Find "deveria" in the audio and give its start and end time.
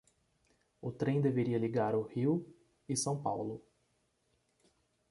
1.21-1.59